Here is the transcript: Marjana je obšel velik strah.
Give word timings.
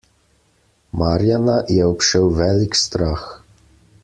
Marjana 1.01 1.59
je 1.75 1.85
obšel 1.91 2.27
velik 2.41 2.83
strah. 2.85 3.31